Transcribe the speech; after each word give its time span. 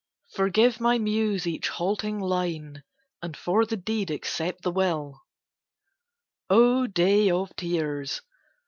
Forgive 0.33 0.79
my 0.79 0.97
Muse 0.97 1.45
each 1.45 1.69
halting 1.69 2.19
line, 2.19 2.81
And 3.21 3.37
for 3.37 3.67
the 3.67 3.77
deed 3.77 4.09
accept 4.09 4.63
the 4.63 4.71
will! 4.71 5.21
O 6.49 6.87
day 6.87 7.29
of 7.29 7.55
tears! 7.55 8.21